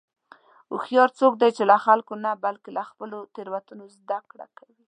هوښیار 0.71 1.09
څوک 1.19 1.33
دی 1.41 1.49
چې 1.57 1.63
له 1.71 1.75
خلکو 1.85 2.13
نه، 2.23 2.31
بلکې 2.45 2.69
له 2.77 2.83
خپلو 2.89 3.17
تېروتنو 3.35 3.83
زدهکړه 3.97 4.45
کوي. 4.57 4.77